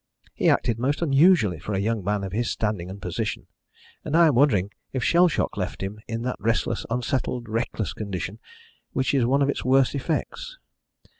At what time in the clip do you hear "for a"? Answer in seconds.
1.59-1.79